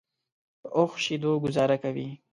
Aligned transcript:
په 0.61 0.67
اوښ 0.77 0.91
شیدو 1.03 1.31
ګوزاره 1.43 1.77
کوي. 1.83 2.07